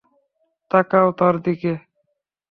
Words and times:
তাকাও 0.71 1.09
তার 1.19 1.35
দিকে। 1.45 1.73